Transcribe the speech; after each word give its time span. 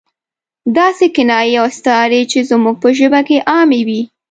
داسې 0.77 1.05
کنایې 1.15 1.53
او 1.61 1.65
استعارې 1.71 2.21
چې 2.31 2.39
زموږ 2.49 2.75
په 2.83 2.89
ژبه 2.97 3.21
کې 3.27 3.37
عامې 3.51 3.81
وي. 3.87 4.01